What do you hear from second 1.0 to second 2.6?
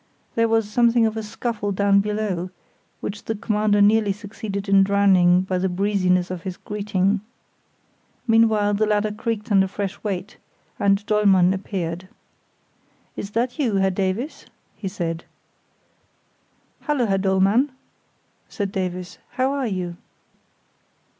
of a scuffle down below,